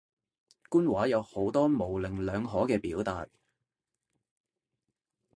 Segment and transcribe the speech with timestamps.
[0.67, 3.27] 官話有好多模棱兩可嘅表達